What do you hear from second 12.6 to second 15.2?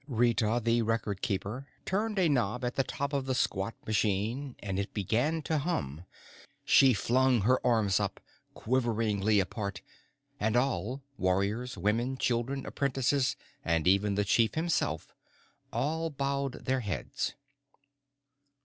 apprentices, even the chief himself,